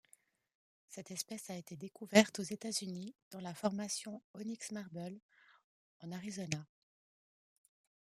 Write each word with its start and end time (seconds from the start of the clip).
Cette 0.89 1.11
espèce 1.11 1.51
a 1.51 1.55
été 1.55 1.75
découverte 1.77 2.39
aux 2.39 2.41
États-Unis 2.41 3.13
dans 3.29 3.39
la 3.39 3.53
formation 3.53 4.23
Onyx 4.33 4.71
Marble 4.71 5.19
en 5.99 6.11
Arizona. 6.11 6.65